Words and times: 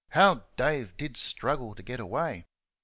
How 0.13 0.45
Dave 0.55 0.97
did 0.97 1.15
struggle 1.15 1.75
to 1.75 1.83
get 1.83 1.99
away! 1.99 2.47